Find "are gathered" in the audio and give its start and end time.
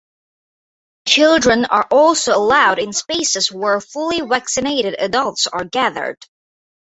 5.45-6.17